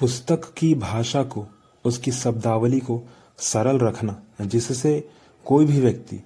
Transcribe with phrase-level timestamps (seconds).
[0.00, 1.46] पुस्तक की भाषा को,
[1.84, 3.02] उसकी शब्दावली को
[3.38, 5.08] सरल रखना, जिससे
[5.46, 6.20] कोई भी व्यक्ति,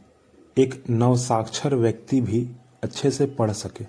[0.58, 2.48] एक नवसाक्षर व्यक्ति भी
[2.82, 3.86] अच्छे से पढ़ सके।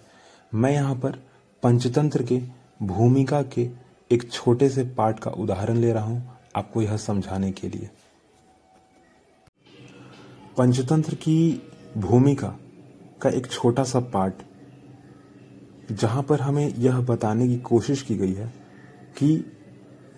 [0.53, 1.21] मैं यहाँ पर
[1.63, 2.41] पंचतंत्र के
[2.83, 3.69] भूमिका के
[4.11, 7.89] एक छोटे से पाठ का उदाहरण ले रहा हूँ आपको यह समझाने के लिए।
[10.57, 11.61] पंचतंत्र की
[11.97, 12.55] भूमिका
[13.21, 14.43] का एक छोटा सा पार्ट
[15.91, 18.53] जहाँ पर हमें यह बताने की कोशिश की गई है
[19.17, 19.51] कि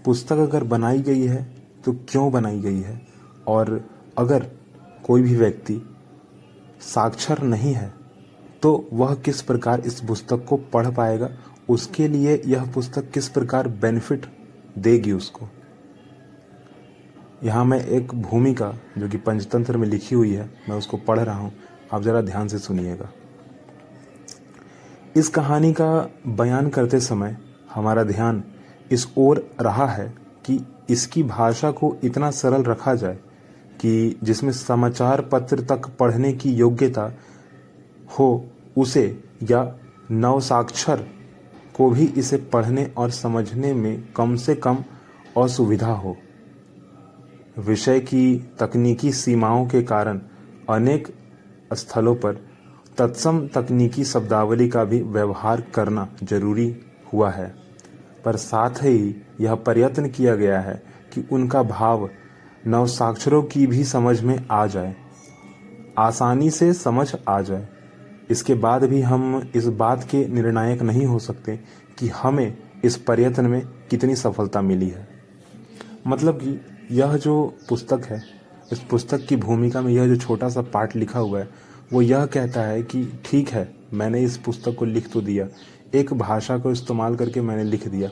[0.07, 1.43] पुस्तक अगर बनाई गई है
[1.85, 3.02] तो क्यों बनाई गई है?
[3.48, 4.45] और अगर
[5.05, 5.81] कोई भी व्यक्ति
[6.81, 7.91] साक्षर नहीं है
[8.63, 11.29] तो वह किस प्रकार इस पुस्तक को पढ़ पाएगा?
[11.70, 14.25] उसके लिए यह पुस्तक किस प्रकार बेनिफिट
[14.77, 15.48] देगी उसको?
[17.43, 21.37] यहाँ मैं एक भूमिका, जो कि पंचतंत्र में लिखी हुई है, मैं उसको पढ़ रहा
[21.37, 21.51] हूँ।
[21.93, 23.09] आप ज़रा ध्यान से सुनिएगा।
[25.15, 27.37] इस कहानी का बयान करते समय
[27.73, 28.43] हमारा ध्यान
[28.91, 30.14] इस ओर रहा है
[30.46, 30.59] कि
[30.90, 33.20] इसकी भाषा को इतना सरल रखा जाए
[33.82, 37.12] कि जिसमें समाचार पत्र तक पढ़ने की योग्यता
[38.20, 38.46] हो,
[38.77, 39.76] उसे या
[40.12, 41.05] नवसाक्षर
[41.76, 44.84] को भी इसे पढ़ने और समझने में कम से कम
[45.38, 46.16] असुविधा हो।
[47.57, 50.22] विषय की तकनीकी सीमाओं के कारण
[50.70, 51.07] अनेक
[51.74, 52.41] स्थलों पर
[52.98, 56.76] तत्सम तकनीकी शब्दावली का भी व्यवहार करना ज़रूरी
[57.13, 57.66] हुआ है।
[58.27, 60.83] पर साथ ही यह प्रयत्न किया गया है
[61.13, 62.09] कि उनका भाव
[62.67, 64.95] नवसाक्षरों की भी समझ में आ जाए।
[65.97, 67.67] आसानी से समझ आ जाए।
[68.29, 71.59] इसके बाद भी हम इस बात के निर्णायक नहीं हो सकते
[72.00, 75.07] कि हमें इस प्रयत्न में कितनी सफलता मिली है।
[76.07, 76.61] मतलब कि
[76.91, 78.23] यह जो पुस्तक है,
[78.72, 81.50] इस पुस्तक की भूमिका में यह जो छोटा सा पार्ट लिखा हुआ है,
[81.94, 85.47] वो यह कहता है कि ठीक है, मैंने इस पुस्तक को लिख तो दिया।
[85.96, 88.09] एक भाषा को इस्तेमाल करके मैंने लिख दिया।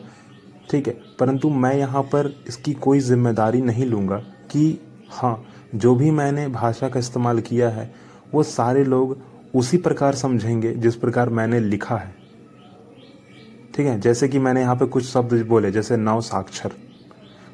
[0.72, 4.18] ठीक है, परंतु मैं यहाँ पर इसकी कोई ज़िम्मेदारी नहीं लूँगा
[4.52, 4.80] कि
[5.12, 5.42] हाँ
[5.76, 7.94] जो भी मैंने भाषा का इस्तेमाल किया है,
[8.34, 9.18] वो सारे लोग
[9.56, 12.14] उसी प्रकार समझेंगे जिस प्रकार मैंने लिखा है।
[13.76, 16.72] ठीक है, जैसे कि मैंने यहाँ पे कुछ शब्द बोले, जैसे नव साक्षर।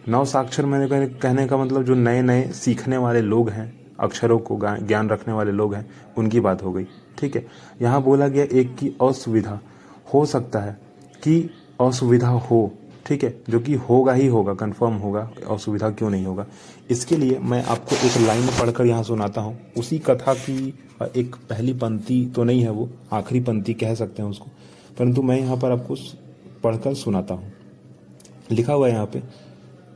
[0.09, 4.59] नव साक्षर मैंने कहने का मतलब जो नए नए सीखने वाले लोग हैं, अक्षरों को
[4.62, 6.85] ज्ञान रखने वाले लोग हैं, उनकी बात हो गई।
[7.18, 7.45] ठीक है,
[7.81, 9.59] यहाँ बोला गया एक की असुविधा।
[10.07, 10.78] हो सकता है
[11.23, 11.50] कि
[11.81, 12.72] असुविधा हो,
[13.06, 13.34] ठीक है?
[13.50, 16.45] जो कि होगा ही होगा कंफर्म होगा असुविधा क्यों नहीं होगा।
[16.91, 20.73] इसके लिए मैं आपको एक लाइन पढ़कर यहाँ सुनाता हूँ। उसी कथा की
[21.17, 24.50] एक पहली पंक्ति तो नहीं है वो, आखिरी पंक्ति कह सकते हैं उसको।
[25.00, 25.95] परंतु मैं यहाँ पर आपको
[26.63, 27.51] पढ़कर सुनाता हूँ।
[28.51, 29.19] लिखा हुआ है यहाँ पे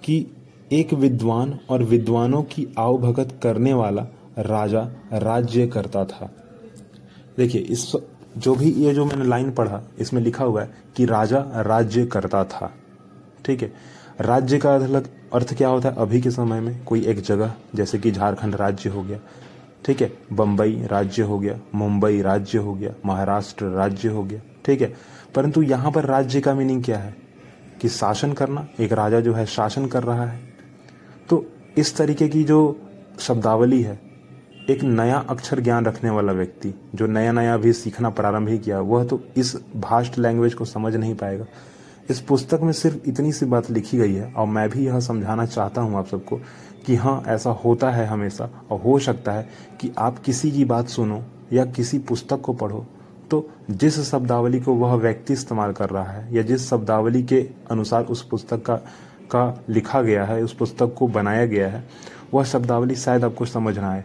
[0.03, 0.25] कि
[0.71, 4.07] एक विद्वान और विद्वानों की आवभगत करने वाला
[4.39, 4.81] राजा
[5.13, 6.31] राज्य करता था।
[7.37, 7.91] देखिए, इस
[8.37, 12.43] जो भी ये जो मैंने लाइन पढ़ा, इसमें लिखा हुआ है कि राजा राज्य करता
[12.43, 12.73] था।
[13.45, 13.73] ठीक है?
[14.21, 15.95] राज्य का अलग अर्थ क्या होता है?
[15.95, 19.19] अभी के समय में कोई एक जगह, जैसे कि झारखंड राज्य हो गया।
[19.85, 20.17] ठीक है?
[20.33, 24.93] बम्बई राज्य हो गया, मुंबई राज्य हो गया, महाराष्ट्र राज्य हो गया। ठीक है?
[25.35, 27.15] परंतु यहाँ पर राज्य का मीनिंग क्या है?
[27.81, 30.39] कि शासन करना, एक राजा जो है शासन कर रहा है।
[31.29, 31.45] तो
[31.77, 32.81] इस तरीके की जो
[33.19, 34.14] शब्दावली है
[34.69, 38.79] एक नया अक्षर ज्ञान रखने वाला व्यक्ति, जो नया नया भी सीखना प्रारंभ ही किया,
[38.79, 41.45] वह तो इस भास्ट लैंग्वेज को समझ नहीं पाएगा।
[42.09, 45.45] इस पुस्तक में सिर्फ़ इतनी सी बात लिखी गई है, और मैं भी यह समझाना
[45.45, 46.39] चाहता हूँ आप सबको
[46.85, 49.47] कि हाँ ऐसा होता है हमेशा, और हो सकता है
[49.81, 51.21] कि आप किसी की बात सुनो
[51.53, 52.85] या किसी पुस्तक को पढ़ो।
[53.31, 58.03] तो जिस शब्दावली को वह व्यक्ति इस्तेमाल कर रहा है, या जिस शब्दावली के अनुसार
[58.03, 58.75] उस पुस्तक का
[59.31, 61.83] का लिखा गया है, उस पुस्तक को बनाया गया है,
[62.33, 64.03] वह शब्दावली शायद आपको समझ ना आए।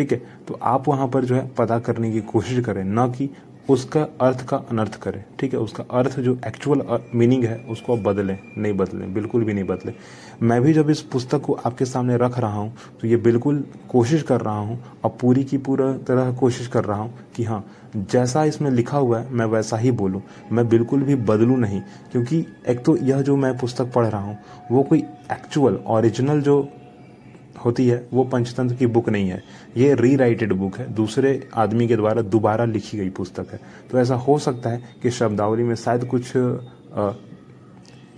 [0.00, 0.18] ठीक है?
[0.48, 3.28] तो आप वहाँ पर जो है पता करने की कोशिश करें, न कि
[3.68, 5.58] उसका अर्थ का अनर्थ करें, ठीक है?
[5.60, 6.82] उसका अर्थ जो एक्चुअल
[7.14, 9.92] मीनिंग है, उसको आप बदलें, नहीं बदलें, बिल्कुल भी नहीं बदलें।
[10.42, 14.22] मैं भी जब इस पुस्तक को आपके सामने रख रहा हूँ तो ये बिल्कुल कोशिश
[14.22, 17.64] कर रहा हूँ, और पूरी की पूरा तरह कोशिश कर रहा हूँ कि हाँ
[17.96, 20.22] जैसा इसमें लिखा हुआ है, मैं वैसा ही बोलूँ।
[20.52, 21.80] मैं बिल्कुल भी बदलूँ नहीं,
[22.12, 24.38] क्योंकि एक तो यह जो मैं पुस्तक पढ़ रहा हूँ,
[24.70, 26.60] वो कोई एक्चुअल ओरिजिनल जो
[27.60, 29.42] होती है, वो पंचतंत्र की बुक नहीं है।
[29.76, 33.60] ये री राइटेड बुक है। दूसरे आदमी के द्वारा दोबारा लिखी गई पुस्तक है।
[33.90, 36.32] तो ऐसा हो सकता है कि शब्दावली में शायद कुछ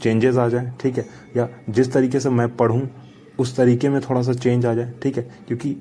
[0.02, 1.04] चेंजेस आ जाए, ठीक है?
[1.36, 2.88] या जिस तरीके से मैं पढ़ूँ,
[3.38, 5.22] उस तरीके में थोड़ा सा चेंज आ जाए, ठीक है?
[5.48, 5.76] क्योंकि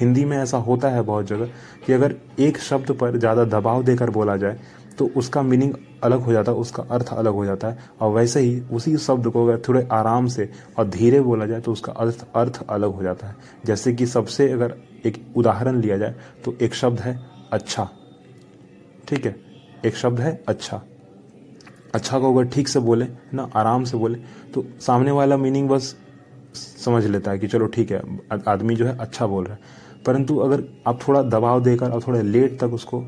[0.00, 1.50] हिंदी में ऐसा होता है बहुत जगह
[1.86, 4.58] कि अगर एक शब्द पर ज़्यादा दबाव देकर बोला जाए
[4.98, 5.72] तो उसका मीनिंग
[6.06, 9.28] अलग हो जाता है, उसका अर्थ अलग हो जाता है। और वैसे ही उसी शब्द
[9.28, 10.48] को अगर थोड़े आराम से
[10.78, 13.36] और धीरे बोला जाए तो उसका अर्थ अर्थ अलग हो जाता है।
[13.66, 14.74] जैसे कि सबसे अगर
[15.06, 16.14] एक उदाहरण लिया जाए
[16.44, 17.18] तो एक शब्द है
[17.52, 17.88] अच्छा।
[19.08, 19.36] ठीक है?
[19.84, 20.82] एक शब्द है अच्छा।
[21.94, 24.18] अच्छा को अगर ठीक से बोले ना, आराम से बोले
[24.54, 25.94] तो सामने वाला मीनिंग बस
[26.84, 28.02] समझ लेता है कि चलो ठीक है,
[28.48, 32.20] आदमी जो है अच्छा बोल रहा है। परंतु अगर आप थोड़ा दबाव देकर और थोड़ा
[32.20, 33.02] लेट तक उसको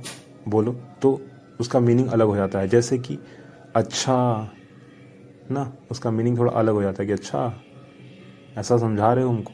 [0.49, 0.73] बोलो
[1.03, 1.21] तो
[1.61, 3.19] उसका मीनिंग अलग हो जाता है। जैसे कि
[3.77, 4.51] अच्छा
[5.51, 7.53] ना, उसका मीनिंग थोड़ा अलग हो जाता है कि अच्छा
[8.59, 9.53] ऐसा समझा रहे हो उनको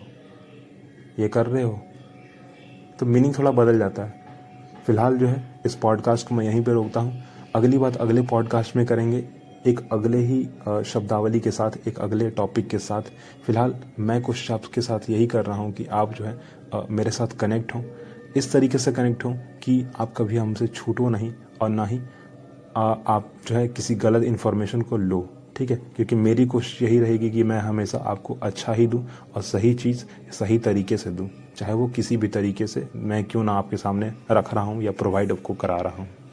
[1.19, 1.81] ये कर रहे हो।
[2.99, 4.23] तो मीनिंग थोड़ा बदल जाता है।
[4.87, 7.23] फ़िलहाल जो है, इस पॉडकास्ट को मैं यहीं पे रोकता हूँ।
[7.55, 9.25] अगली बात, अगले पॉडकास्ट में करेंगे
[9.67, 10.43] एक अगले ही
[10.85, 13.03] शब्दावली के साथ, एक अगले टॉपिक के साथ।
[13.47, 16.39] फ़िलहाल मैं कुछ शब्द के साथ यही कर रहा हूँ कि आप जो है
[16.91, 17.83] मेरे साथ कनेक्ट हों।
[18.37, 21.33] इस तरीके से कनेक्ट हों कि आप कभी हमसे छूटो नहीं।
[21.64, 22.00] और ना ही
[22.76, 25.20] आ, आप जो है किसी गलत इन्फॉर्मेशन को लो
[25.56, 25.76] ठीक है?
[25.96, 30.05] क्योंकि मेरी कोशिश यही रहेगी कि मैं हमेशा आपको अच्छा ही दूँ और सही चीज़
[30.38, 34.12] सही तरीके से दूँ चाहे वो किसी भी तरीके से मैं क्यों ना आपके सामने
[34.31, 36.24] रख रहा हूँ या प्रोवाइड आपको करा रहा हूँ।